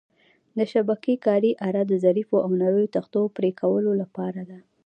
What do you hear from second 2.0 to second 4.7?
ظریفو او نریو تختو پرېکولو لپاره ده.